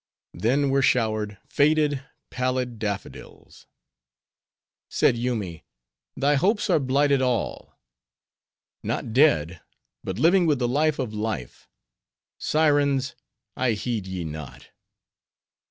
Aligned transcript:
Then 0.33 0.71
were 0.71 0.81
showered 0.81 1.37
faded, 1.47 2.03
pallid 2.31 2.79
daffodils. 2.79 3.67
Said 4.89 5.15
Yoomy, 5.15 5.63
"Thy 6.17 6.33
hopes 6.33 6.71
are 6.71 6.79
blighted 6.79 7.21
all." 7.21 7.77
"Not 8.81 9.13
dead, 9.13 9.61
but 10.03 10.17
living 10.17 10.47
with 10.47 10.57
the 10.57 10.67
life 10.67 10.97
of 10.97 11.13
life. 11.13 11.67
Sirens! 12.39 13.13
I 13.55 13.73
heed 13.73 14.07
ye 14.07 14.23
not." 14.23 14.71